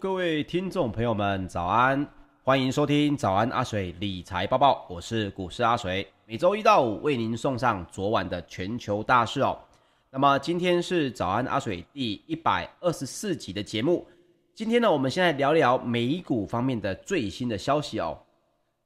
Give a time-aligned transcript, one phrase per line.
[0.00, 2.06] 各位听众朋友们，早安！
[2.44, 9.58] 欢迎收听早安阿水理财报报，我是股市阿水，每周一到五为您送上昨晚的全球大事哦。
[10.08, 14.06] 那么今天是早安阿水第一百二十四集的节目。
[14.54, 18.16] 今天呢，我们先来聊聊美股方面的最新的消息哦。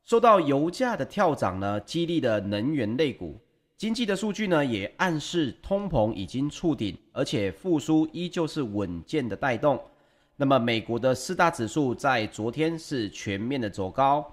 [0.04, 3.38] 受到油价的跳涨呢，激励的能源类股，
[3.76, 9.78] 经济的数据呢也暗示通膨已经触顶，而且复苏依旧是稳健的带动。
[10.42, 14.28] 那么美国的四大指数在昨天是全面的走高，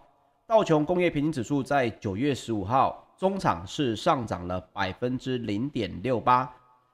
[0.48, 6.52] 道琼工业平均指数在九月十五号中场是上涨了百分之零点六八，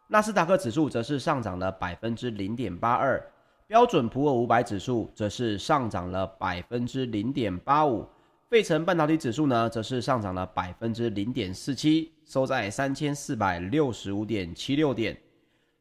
[0.09, 3.25] 纳斯达克指数则是上涨了百分之零点八二，
[3.67, 8.05] 标准普尔五百指数则是上涨了百分之零点八五，
[8.49, 15.17] 费城半导体指数呢则是上涨了百分之零点四七，收在三千四百六十五点七六点。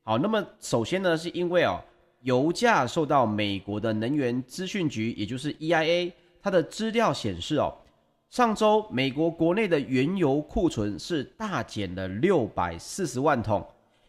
[0.05, 1.81] 好，那么首先呢是因为哦。
[2.25, 6.11] 油价受到美国的能源资讯局，也就是 EIA，
[6.41, 7.71] 它的资料显示哦，
[8.31, 13.63] 上周美国国内的原油库存是大减了六百四十万桶，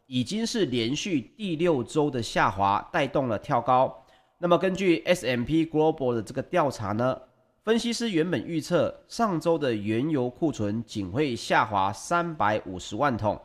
[0.08, 3.94] 已经是连续第六周的下滑，带动了跳高。
[4.38, 7.20] 那么根据 S M P Global 的这个调查呢，
[7.66, 13.38] 分析师原本预测上周的原油库存仅会下滑三百五十万桶。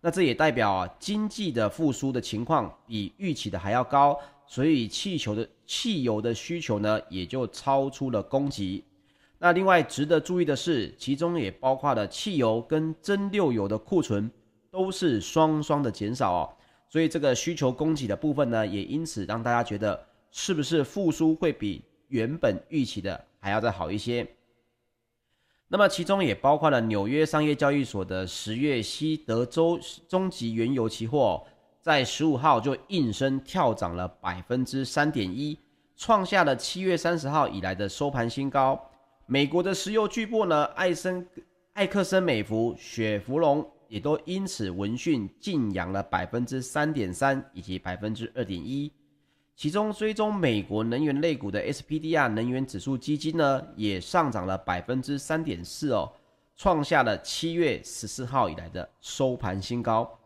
[0.00, 8.82] 那这也代表啊，经济的复苏的情况比预期的还要高，所以气球的汽油的需求呢，也就超出了供给。
[9.38, 14.30] 那另外值得注意的是，其中也包括了汽油跟蒸馏油的库存
[14.70, 16.48] 都是双双的减少哦，
[16.88, 19.98] 所以这个需求供给的部分呢，也因此让大家觉得
[20.30, 24.26] 是不是复苏会比原本预期的还要再好一些。
[25.72, 29.78] 那么其中也包括了纽约商业交易所的十月西德州
[30.08, 31.46] 中级原油期货，
[31.80, 35.56] 在十五号就应声跳涨了百分之三点一，
[35.96, 38.80] 创下了七月三十号以来的收盘新高。
[39.26, 41.24] 美国的石油巨擘呢，艾森、
[41.74, 48.90] 艾克森美孚、雪佛龙也都因此闻讯劲扬了百分之三点三以及百分之二点一。
[49.60, 56.10] 其中追踪美国能源类股的 SPDR 能源指数基金呢，也上涨了百分之三点四哦，
[56.56, 60.18] 创下了七月十四号以来的收盘新高。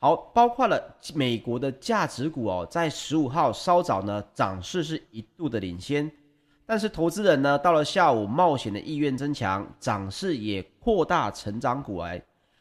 [0.00, 6.10] 好，包括了美国的价值股哦，在十五号稍早呢，涨势是一度的领先，
[6.66, 12.20] 但是投资人呢，到了下午冒险的意愿增强，涨势也扩大成长股哎。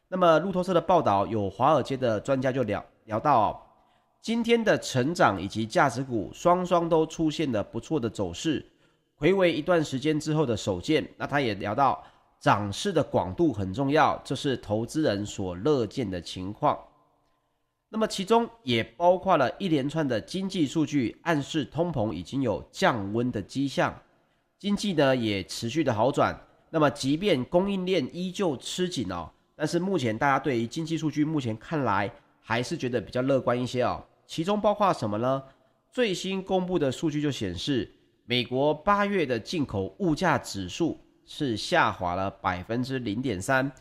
[0.10, 3.60] 那么路透社的报道，有华尔街的专家就聊聊到哦。
[4.24, 8.66] 今天的成长以及价值股双双都出现了不错的走势，
[9.16, 11.06] 回归一段时间之后的首见。
[11.18, 12.02] 那他也聊到
[12.40, 16.80] 涨势的广度很重要，这是投资人所乐见的情况。
[17.90, 23.94] 那么其中也包括了一连串的经济数据，暗示通膨已经有降温的迹象，
[24.58, 26.34] 经济呢也持续的好转。
[26.70, 32.10] 那么即便供应链依旧吃紧哦，但是目前大家对于经济数据目前看来
[32.40, 34.02] 还是觉得比较乐观一些哦。
[34.34, 35.44] 其中包括什么呢？
[35.92, 37.88] 最新公布的数据就显示，
[38.26, 43.72] 美国八月的进口物价指数是下滑了百分之零点三，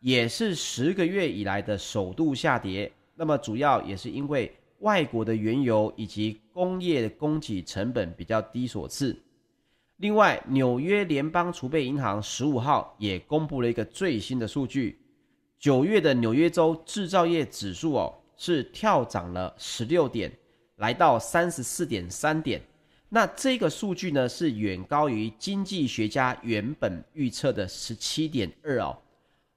[0.00, 2.90] 也是十个月以来的首度下跌。
[3.14, 9.16] 那么主要也是因为外国的原油以及工业的供给成本比较低所致。
[9.98, 14.98] 另外，纽约联邦储备银行十五号也公布了一个最新的数据，
[15.56, 18.16] 九月的纽约州制造业指数哦。
[18.42, 20.32] 是跳涨了十六点，
[20.76, 22.58] 来到三十四点三点。
[23.10, 28.96] 那这个数据呢，是远高于经济学家原本预测的十七点二哦。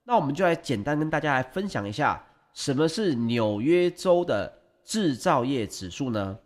[0.03, 2.21] 那我们就来简单跟大家来分享一下，
[2.53, 4.51] 什么是纽约州的
[4.83, 6.37] 制造业指数呢？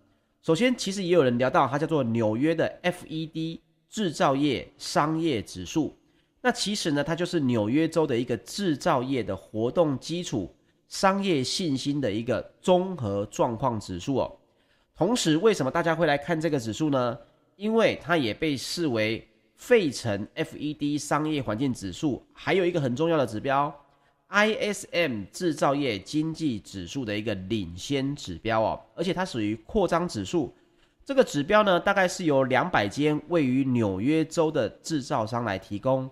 [0.43, 5.97] 首先，其实也有人聊到它叫做纽约的 FED 制造业商业指数。
[6.39, 10.53] 那其实呢，它就是纽约州的一个制造业的活动基础。
[10.87, 14.37] 商业信心的一个综合状况指数哦，
[14.95, 17.17] 同时为什么大家会来看这个指数呢？
[17.55, 23.73] 因为它也被视为费城 FED 商业环境指数，还有一个很重要的指标
[24.29, 30.55] ISM 制造业经济指数的一个领先指标哦，而且它属于扩张指数。
[31.03, 36.09] 这个指标呢，大概是由两百间位于纽约州的制造商来提供。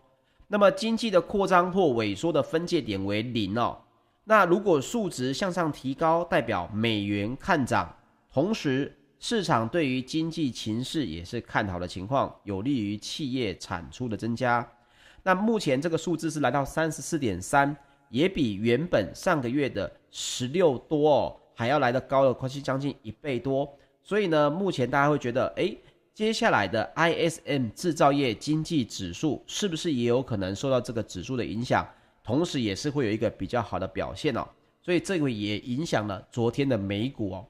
[0.48, 3.78] 那么经济的扩张或萎缩的分界点为零哦。
[4.28, 7.96] 那如果数值向上提高，代表美元看涨，
[8.34, 14.68] 同时市场对于经济情势也是看好的情况，有利于企业产出的增加。
[15.22, 17.76] 那目前这个数字是来到三十四点三，
[18.10, 23.72] 也比原本上个月的十六多哦还要来的高了，快去将近一倍多。
[24.02, 25.78] 所以呢，目前大家会觉得，诶，
[26.16, 31.88] 接下来的 ISM 制造业经济指数是不是也有可能受到这个指数的影响？
[32.26, 34.46] 同时，也是会有一个比较好的表现哦。
[34.82, 37.48] 所以这个也影响了昨天的美股哦。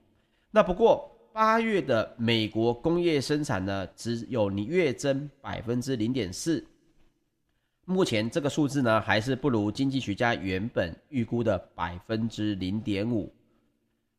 [0.51, 6.65] 那不过八月的美国工业生产呢，只有你月增百分之零点四。
[7.85, 13.31] 目前这个数字呢，还是不如经济学家原本预估的百分之零点五。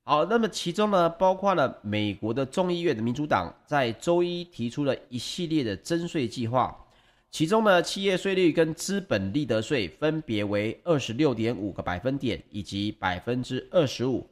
[0.05, 6.86] 好，那么其中呢，包括了美国的众议院的民主党在周一提出了一系列的征税计划，
[7.31, 14.27] 其中呢，企业税率跟资本利得税分别为二十六点五个百分点以及百分之二十五，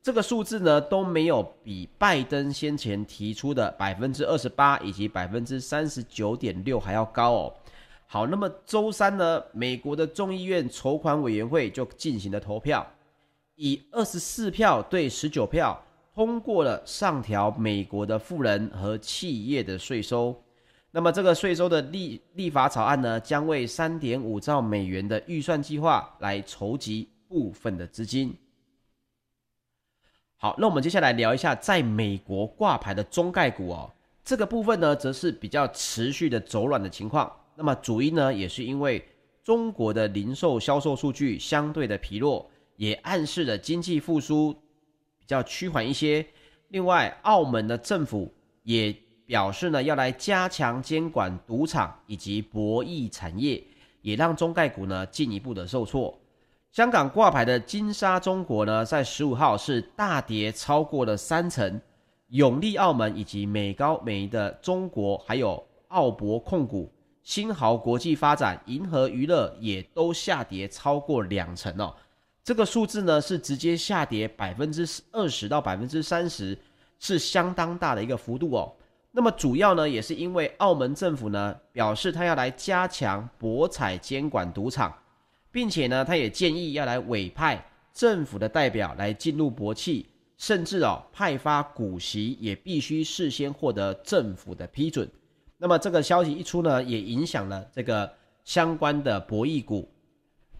[0.00, 7.54] 这个数字呢都没有比拜登先前提出的百分之二十八以及百分之三十九点六还要高哦。
[8.06, 12.86] 好，那么周三呢，美国的众议院筹款委员会就进行了投票。
[13.56, 15.82] 以二十四票对十九票
[16.14, 20.40] 通过了上调美国的富人和企业的税收。
[20.96, 28.32] 那么这个税收的立立法草案呢，将为三点五兆美元的预算计划来筹集部分的资金。
[30.36, 33.90] 好，那我们接下来聊一下在美国挂牌的中概股哦，
[34.24, 37.28] 这个部分呢，则是比较持续的走软的情况。
[37.56, 39.04] 那么主因呢，也是因为
[39.42, 42.48] 中国的零售销售数据相对的疲弱。
[42.76, 44.52] 也暗示了经济复苏
[45.16, 46.26] 比较趋缓一些。
[46.70, 48.34] 另外，澳门的政府
[48.64, 48.92] 也
[49.26, 53.62] 表示呢，要来加强监管赌场以及博弈产业，
[54.02, 56.18] 也让中概股呢进一步的受挫。
[56.70, 61.80] 香港挂牌的金沙中国呢，在十五号是大跌超过了三成。
[62.28, 71.94] 永利澳门以及美高梅的中国，还有澳博控股、新豪国际发展、银河娱乐也都下跌超过两成哦。
[72.42, 76.58] 这个数字呢，是直接下跌百分之二十到百分之三十，
[76.98, 78.72] 是相当大的一个幅度哦。
[79.16, 84.92] 那么主要呢，也是因为澳门政府呢表示他要来加强博彩监管赌场，
[85.52, 90.06] 并且呢，他也建议要来委派政府的代表来进入博企，
[90.36, 95.08] 甚至哦派发股息也必须事先获得政府的批准。
[95.58, 99.88] 那么这个消息一出呢，也影响了这个相关的博弈股。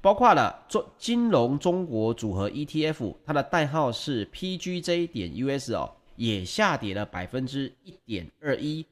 [0.00, 8.84] 包括了中金融中国组合 ETF，它的代号是 PGJ 点 US 哦，也下跌了百分之一点二一。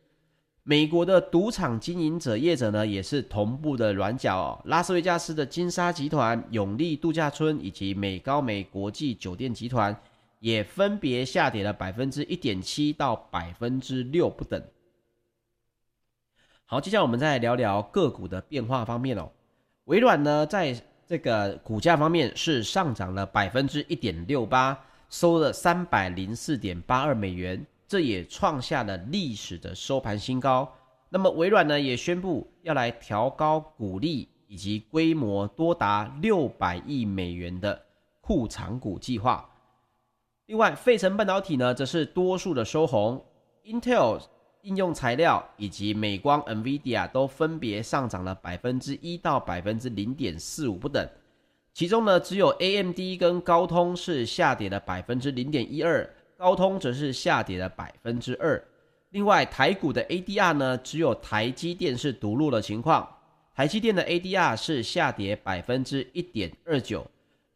[0.65, 4.63] 美国的赌场经营者业者呢，也是同步的软脚哦。
[4.67, 10.01] 拉斯维加斯的金沙集团、永利度假村以及美高美国际酒店集团，
[10.39, 14.63] 也分别下跌了百分之一点七到百分之六不等。
[16.65, 19.31] 好，接下来我们再来聊聊个股的变化方面哦。
[19.87, 24.79] 微软呢，在这个股价方面是上涨了百分之一点六八，
[25.13, 30.67] 收了三百零四点八二美元，这也创下了历史的收盘新高。
[31.11, 37.79] 那么微软呢也宣布要来调高股利以及规模多达六百亿美元的
[38.23, 39.47] 库藏股计划。
[40.47, 43.23] 另外，费城半导体呢则是多数的收红
[43.65, 44.19] ，Intel。
[44.63, 51.05] 应用材料以及美光 NVIDIA 都分别上涨了百分之一到百分之零点四五不等，
[51.75, 58.63] 其中呢，只有 AMD 跟高通是下跌了百分之零点一二，高通则是下跌了百分之二。
[59.11, 63.09] 另外，台股的 ADR 呢，只有台积电是独落的情况，
[63.55, 67.07] 台积电的 ADR 是下跌百分之一点二九，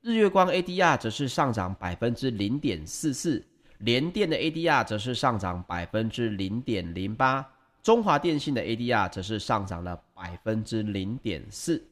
[0.01, 3.45] 日月光 ADR 则是上涨百分之零点四四。
[3.81, 7.47] 联电的 ADR 则是上涨百分之零点零八，
[7.83, 11.83] 中华电信的 ADR 则是上涨了百分之零点四。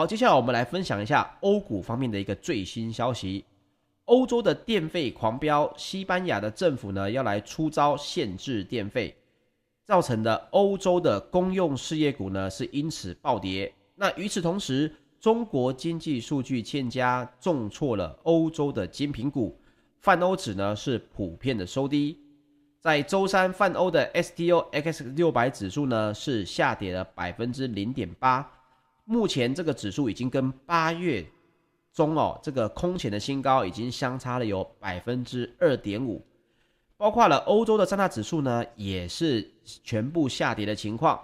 [0.00, 3.44] 好，接下来我们来分享一下欧股方面的一个最新消息。
[4.06, 9.14] 欧洲的电费狂飙，西班牙的政府呢要来出招限制电费，
[9.84, 13.70] 造成的欧洲的公用事业股呢是因此暴跌。
[13.94, 14.90] 那与此同时，
[15.20, 19.54] 中国经济数据欠佳，重挫了欧洲的精品股。
[19.98, 22.18] 泛欧指呢是普遍的收低，
[22.80, 28.50] 在周三泛欧的 STOXX 六百指数呢是下跌了百分之零点八，
[29.10, 31.26] 目前这个指数已经跟八月
[31.92, 36.24] 中哦这个空前的新高已经相差了有百分之二点五，
[36.96, 41.20] 包括了欧洲的三大指数呢也是全部下跌的情况，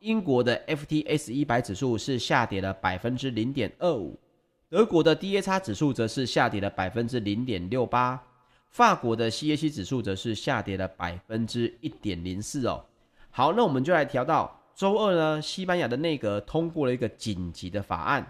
[0.00, 4.20] 英国的 FTS 一百指数是下跌了百分之零点二五。
[4.68, 8.22] 德国的 DAX 指数则是下跌了百分之零点六八，
[8.68, 12.84] 法国的 CAC 指数则是下跌了百分之一点零四哦。
[13.30, 18.26] 好，那我们就来调到周二呢，西班牙的内阁通过了一个紧急的法案，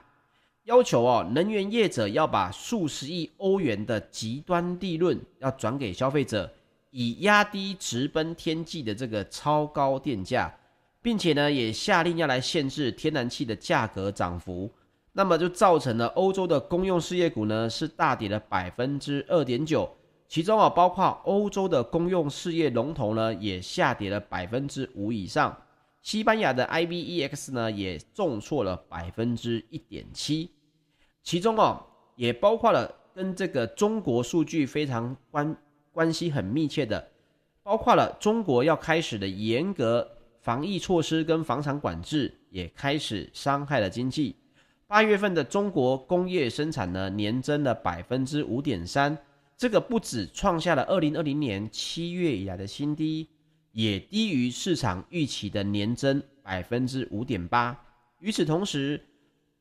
[0.64, 6.50] 要求哦能源业者要把数十亿欧元的极端利润要转给消费者，
[6.90, 10.52] 以压低直奔天际的这个超高电价，
[11.00, 14.68] 并且呢也下令要来限制天然气的价格涨幅，
[15.12, 19.88] 那么就造成了欧洲的公用事业股呢是大跌了百分之二点九，
[20.26, 25.56] 其中啊包括欧洲的公用事业龙头呢也下跌了百分之五以上，
[26.02, 30.50] 西班牙的 IBEX 呢也重挫了百分之一点七，
[31.22, 31.84] 其中啊
[32.16, 35.56] 也包括了跟这个中国数据非常关。
[35.92, 37.10] 关系很密切的，
[37.64, 40.08] 包括了中国要开始的严格
[40.40, 44.36] 防疫措施跟房产管制，也开始伤害了经济。
[44.86, 49.18] 八月份的中国工业生产呢，年增了百分之五点三，
[49.56, 53.28] 这个不止创下了二零二零年七月以来的新低，
[53.72, 57.78] 也低于市场预期的年增百分之五点八。
[58.20, 59.00] 与此同时，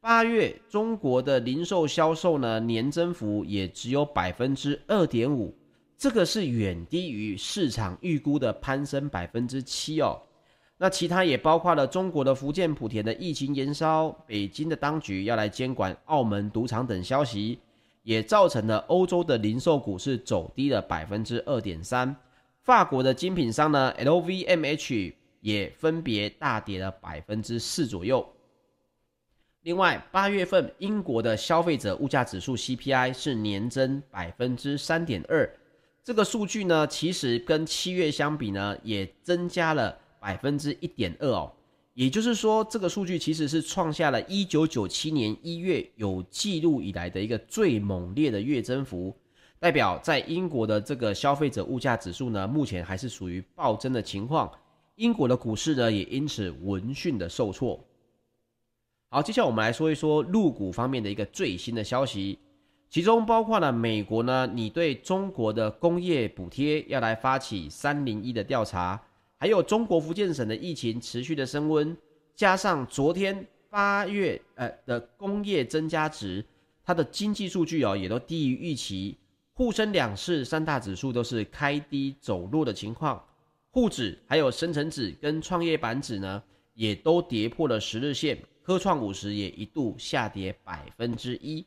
[0.02, 5.54] 八月中国的零售销售呢，年增幅也只有百分之二点五。
[5.98, 10.18] 这个是远低于市场预估的攀升百分之七哦。
[10.78, 17.60] 那其他也包括了中国的福建莆田的疫情延烧，北京的当局要来监管澳门赌场等消息，
[18.04, 22.16] 也造成了欧洲的零售股市走低了百分之二点三。
[22.70, 25.12] 法国的精品商呢，LVMH
[25.42, 28.24] 也分别大跌了百分之四左右。
[29.64, 35.52] 另外，八月份英国的消费者物价指数 CPI 是年增百分之三点二。
[36.04, 41.52] 这个数据呢，其实跟七月相比呢，也增加了百分之一点二哦。
[41.96, 49.18] 也就是说，这个数据其实是创下了一九九七年一月有记录以来的一个最猛烈的月增幅，
[49.60, 54.50] 代表在英国的这个消费者物价指数呢，目前还是属于暴增的情况。
[54.96, 57.80] 英国的股市呢，也因此闻讯的受挫。
[59.10, 62.40] 好，接下来我们来说一说入股方面的一个最新的消息。
[62.90, 69.00] 其中包括了美国呢，你对中国的工业补贴要来发起三零一的调查，
[69.38, 71.96] 还有中国福建省的疫情持续的升温，
[72.36, 76.44] 加上昨天八月呃的工业增加值，
[76.84, 79.16] 它的经济数据哦也都低于预期，
[79.60, 83.22] 沪深两市三大指数都是开低走弱的情况，
[83.72, 86.42] 沪指还有深成指跟创业板指呢
[86.76, 91.66] 也都跌破了十日线，科创五十也一度下跌百分之一。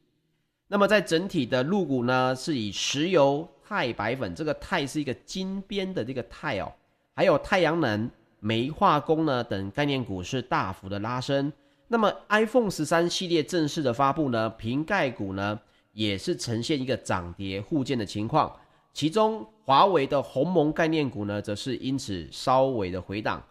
[0.68, 6.72] 那么在整体的入股呢，是以石油、钛白粉，这个钛是一个金边的这个钛哦，
[7.14, 11.52] 还有太阳能、煤化工呢等概念股是大幅的拉升。
[11.88, 15.60] 那么 iPhone 十三系列正式的发布呢，瓶盖股呢
[15.92, 18.54] 也是呈现一个涨跌互见的情况。
[18.92, 23.42] 其中华为的鸿蒙概念股呢，则是因此稍微的回档。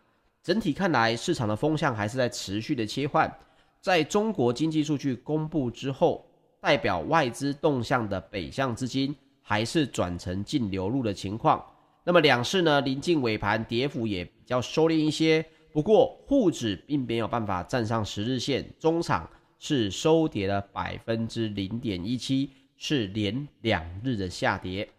[0.44, 3.32] 整体看来，市场的风向还是在持续的切换。
[3.80, 6.26] 在中国经济数据公布之后。
[6.64, 11.60] 代表外资动向的北向资金还是转成净流入的情况。
[12.04, 15.44] 那么两市呢，临近尾盘，跌幅也比较收敛一些。
[15.74, 19.28] 不过沪指并没有办法站上十日线，中场
[19.64, 24.90] 是收跌了百分之零点一七，是连两日的下跌。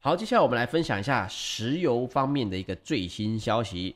[0.00, 3.94] 好，接下来我们来分享一下石油方面的一个最新消息。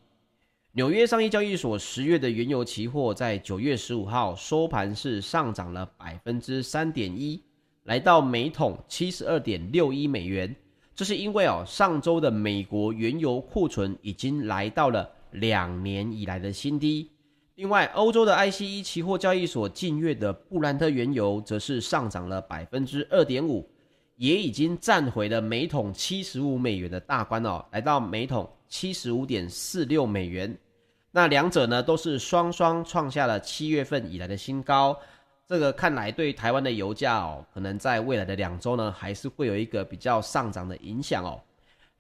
[0.70, 7.42] 纽约商业交易所十月的原油期货在九月十五号收盘是上涨了百分之三点一，
[7.82, 10.54] 来到每桶七十二点六一美元。
[10.94, 17.10] 这是因为哦，上周的美国原油库存已经来到了两年以来的新低。
[17.56, 23.64] 另外，欧洲的 ICE 期货交易所近月的布兰特原油则是上涨了百分之二点五，
[24.16, 30.52] 也已经站回了每桶七十五美元的大关哦，来到每桶七十五点四六美元。
[31.12, 34.98] 那两者呢，都是双双创下了七月份以来的新高。
[35.46, 41.40] 这个看来对台湾的油价哦，可能在未来的两周呢，还是会有一个比较上涨的影响哦。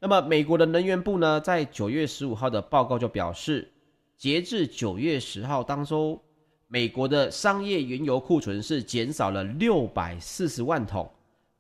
[0.00, 3.70] 那么美国的能源部呢，在九月十五号的报告就表示，
[4.16, 6.20] 截至九月十号当周，
[6.68, 11.10] 美国的商业原油库存是减少了六百四十万桶，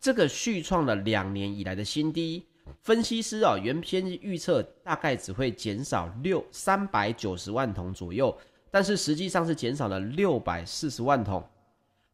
[0.00, 2.44] 这个续创了两年以来的新低。
[2.80, 8.34] 分析师啊，原先预测大概只会减少六三百九十万桶左右，
[8.70, 11.44] 但是实际上是减少了六百四十万桶。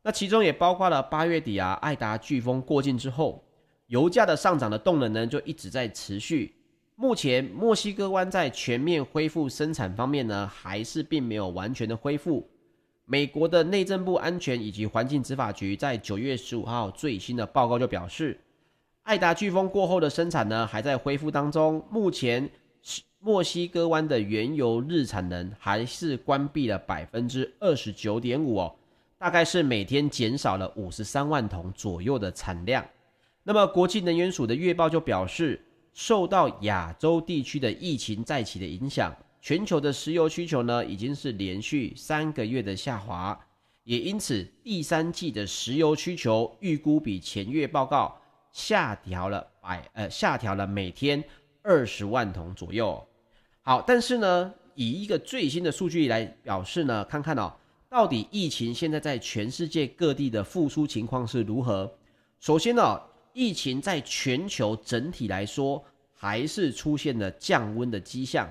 [0.03, 3.45] 那其中也包括了八月底啊，爱达飓风过境之后，
[3.87, 6.57] 油价的上涨的动能呢就一直在持续。
[7.01, 12.47] 目前墨西哥湾在全面恢复生产方面呢，还是并没有完全的恢复。
[13.07, 18.39] 美国的内政部安全以及环境执法局在九月十五号最新的报告就表示。
[19.05, 21.83] 爱达飓风过后的生产呢，还在恢复当中。
[21.91, 22.47] 目前，
[23.19, 28.77] 墨西哥湾的原油日产能还是关闭了百分之二十九点五哦，
[29.17, 32.85] 大概是每天减少了五十三万桶左右的产量。
[33.43, 35.59] 那么国际能源署的月报就表示，
[36.03, 43.39] 受到亚洲地区的疫情再起的影响，全球的石油需求呢已经是连续三个月的下滑，
[43.85, 48.19] 也因此第三季的石油需求预估比前月报告
[48.51, 51.23] 下调了百呃下调了每天
[51.61, 53.07] 二十万桶左右。
[53.61, 57.53] 好，但是呢，以一个最新的数据来表示呢，看看哦，
[57.91, 61.93] 到底疫情现在在全世界各地的复苏情况是如何？
[62.41, 63.10] 首先呢。
[63.33, 68.51] 疫情在全球整体来说，还是出现了降温的迹象，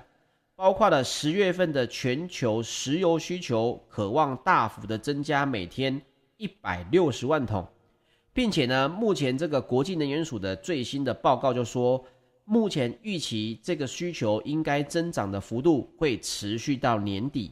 [0.56, 6.02] 包括了十月份的全球石油需求可望大幅的增加，每天
[6.38, 7.68] 一百六十万桶，
[8.34, 12.04] 并且呢，目前这个国际能源署的最新的报告就说，
[12.46, 17.52] 目前预期这个需求应该增长的幅度会持续到年底。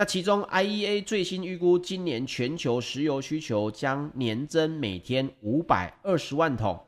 [0.00, 6.80] 那其中，IEA 最新预估，今年全球石油需求将年增每天五百二十万桶。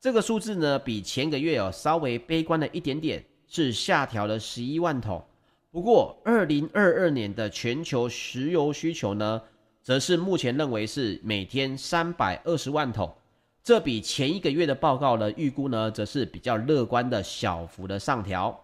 [0.00, 5.20] 这个数字呢，比前个月有稍微悲观了一点点，是下调了十一万桶。
[5.72, 9.42] 不过，二零二二年的全球石油需求呢，
[9.82, 13.12] 则是目前认为是每天三百二十万桶。
[13.64, 18.63] 这比前一个月的报告呢，预估呢，则是比较乐观的小幅的上调。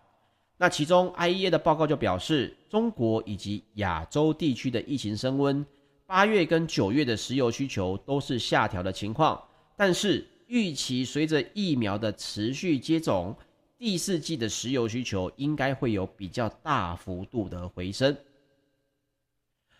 [0.62, 5.64] 那其中，IEA 的报告就表示，中国以及亚洲地区的疫情升温，
[6.04, 9.42] 八月跟九月的石油需求都是下调的情况。
[9.74, 13.34] 但是，预期随着疫苗的持续接种，
[13.78, 18.14] 第四季的石油需求应该会有比较大幅度的回升。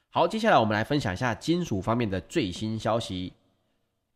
[0.09, 3.35] 好，接下来我们来分享一下金属方面的最新消息。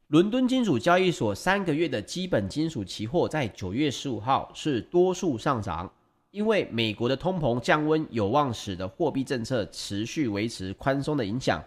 [0.06, 5.92] 伦敦金属交易所三个月的基本金属期货在九月十五号是多数上涨。
[6.34, 11.62] 因为美国的通膨降温有望使得货币政策持续维持宽松的影响，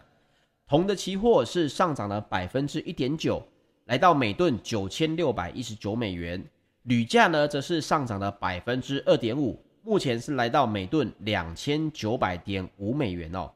[0.68, 3.42] 铜的期货是上涨了百分之一点九，
[3.86, 6.46] 来到每吨九千六百一十九美元。
[6.84, 13.50] 铝价呢，则是上涨了百分之二点五，目前是来到每吨两千九百点五美元哦。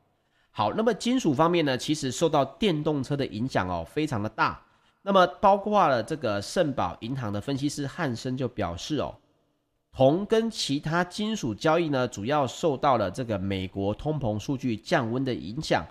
[0.52, 4.64] 好，那么金属方面呢，其实受到电动车的影响哦，非常的大。
[5.02, 9.14] 那么包括了这个圣保银行的分析师汉森就表示哦。
[9.94, 15.86] 铜跟其他金属交易呢，主要受到了这个美国通膨数据降温的影响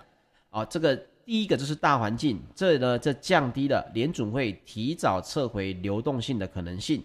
[0.49, 0.65] 啊。
[0.65, 7.03] 这个第一个就是大环境，这呢这降低了联准会提早撤回流动性的可能性。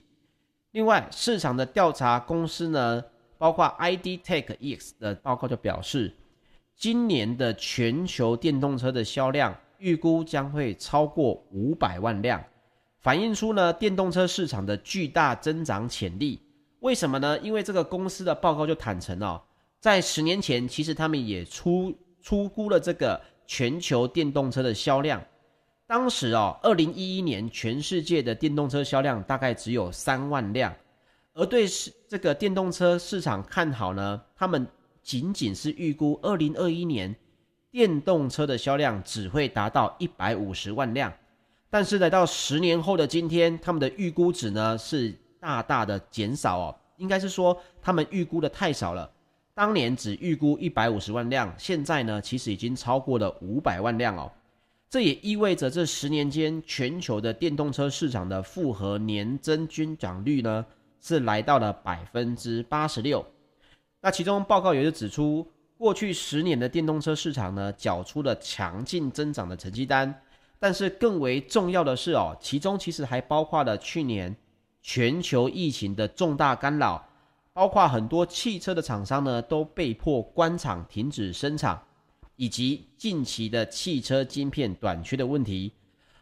[0.73, 3.05] 另外，市场的调查公司呢，
[3.37, 6.15] 包括 ID Tech X 的报告就表示，
[6.75, 12.43] 今年的全球电动车的销量预估将会超过五百万辆，
[13.01, 16.41] 反映出呢电动车市场的巨大增长潜力。
[16.81, 17.39] 为什么呢？
[17.41, 19.41] 因为这个公司的报告就坦诚哦，
[19.81, 25.21] 在十年前，其实他们也出出估了这个全球电动车的销量。
[25.87, 30.73] 当时哦，二零一一年全世界的电动车销量大概只有三万辆，
[31.33, 31.67] 而对
[32.07, 34.67] 这个电动车市场看好呢，他们
[35.03, 37.17] 仅仅是预估二零二一年
[37.71, 41.13] 电动车的销量只会达到一百五十万辆。
[41.71, 45.15] 但是来到十年后的今天，他们的预估值呢是。
[45.41, 49.11] 大大的减少哦，应该是说他们预估的太少了。
[49.55, 54.31] 当年只预估一百五十万辆，现在呢其实已经超过了五百万辆哦。
[54.91, 60.65] 这也意味着这十年间全球的电动车市场的复合年增均长率呢
[61.01, 63.25] 是来到了百分之八十六。
[64.01, 65.47] 那其中报告也就指出，
[65.77, 70.23] 过去十年的电动车市场呢缴出了强劲增长的成绩单，
[70.59, 74.37] 但是更为重要的是哦，其中其实还包括了去年。
[74.89, 77.05] 全球疫情的重大干扰，
[77.53, 81.83] 包括很多汽车的厂商呢都被迫关厂停止生产，
[82.37, 85.73] 以及近期的汽车晶片短缺的问题。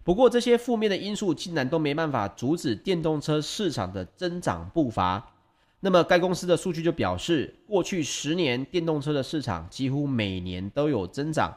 [0.02, 5.30] 不过这些负面的因素竟然都没办法阻止电动车市场的增长步伐。
[5.80, 11.54] 那么该公司的数据就表示，过去十年电动车的市场几乎每年都有增长，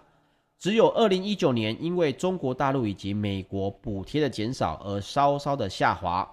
[0.60, 6.30] 只有二零一九年因为中国大陆以及美国补贴的减少而稍稍的下滑。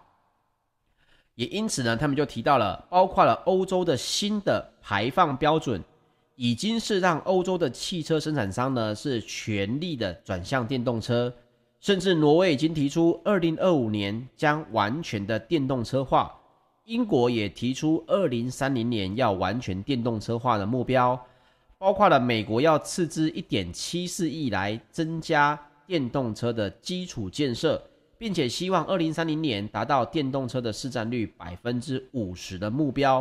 [1.36, 5.82] 也因此呢，他们就提到了，包括了欧洲的新的排放标准，
[6.36, 11.32] 已经是让欧洲的汽车生产商呢是全力的转向电动车，
[11.80, 16.32] 甚至挪威已经提出二零二五年将完全的电动车化，
[16.84, 21.20] 英国也提出二零三零年要完全电动车化的目标，
[21.78, 27.82] 包括了美国要斥资一点七四亿来增加电动车的基础建设。
[28.24, 33.20] 并且希望二零三零年达到电动车的市占率百分之五十的目标，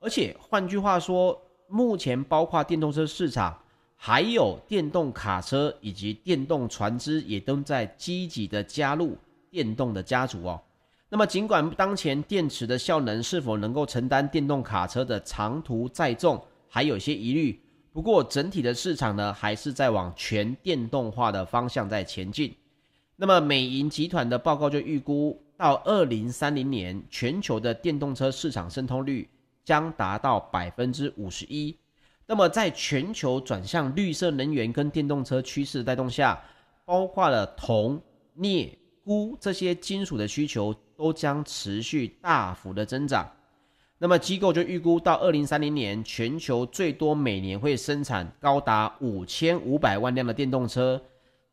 [0.00, 3.56] 而且换句话说，目前包括电动车市场，
[3.94, 9.16] 还有电动卡车以及电动船只也都在积极的加入
[9.52, 10.60] 电动的家族哦。
[11.08, 17.60] 那么尽管当前电池的效能是否能够承担电动卡车的长途载重还有些疑虑，
[17.92, 22.52] 不过整体的市场呢还是在往全电动化的方向在前进。
[23.16, 29.28] 那么美银集团的报告就预估到二零三零年，全球的电动车市场渗透率
[29.64, 31.76] 将达到百分之五十一。
[32.26, 36.42] 那么在全球转向绿色能源跟电动车趋势带动下，
[36.84, 38.00] 包括了铜、
[38.34, 43.30] 镍、钴这些金属的需求都将持续大幅的增长。
[43.98, 51.00] 那么机构就预估到二零三零年，全球最多每年会生产高达五千五百万辆的电动车。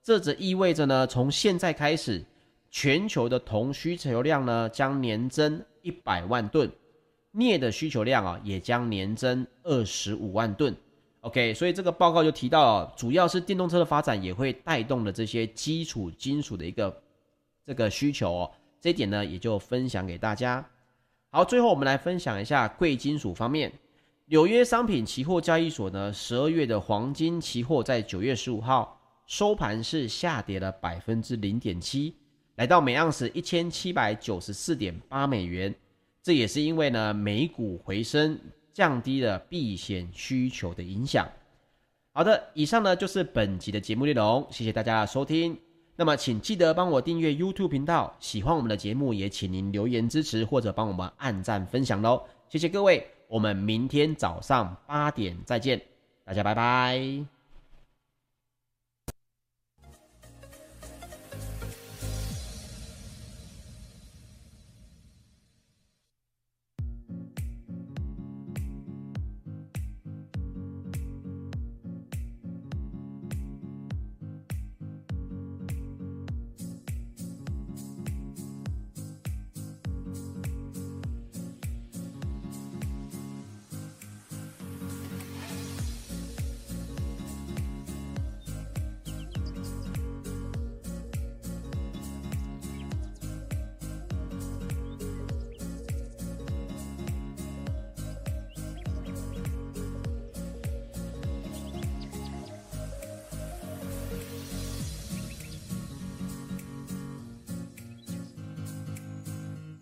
[0.03, 2.23] 这则意味着呢，从现在开始，
[2.71, 6.67] 全球的铜需求量呢将年增一百万吨，
[7.33, 10.75] 镍的需求量啊也将年增二十五万吨。
[11.19, 17.03] OK，所以这个报告就提到了，主要是电动车的发展也会带动了这些基础金属的一个
[17.63, 18.51] 这个需求哦。
[18.79, 20.67] 这一点呢也就分享给大家。
[21.29, 23.71] 好，最后我们来分享一下贵金属方面，
[24.25, 28.97] 纽约商品期货交易所呢十二月的黄金期货在九月十五号。
[29.31, 32.13] 收盘是下跌了百分之零点七，
[32.55, 35.73] 来到每盎司一千七百九十四点八美元。
[36.21, 38.37] 这也是因为呢美股回升，
[38.73, 41.25] 降低了避险需求的影响。
[42.11, 45.57] 好的，以上呢就是本集的节目内容，谢谢大家的收听。
[45.95, 52.21] 那么请记得帮我订阅 YouTube 频道，喜欢我们的节目也请您留言支持或者帮我们按赞分享喽。
[52.49, 55.81] 谢谢各位，我们明天早上八点再见，
[56.25, 57.40] 大家拜拜。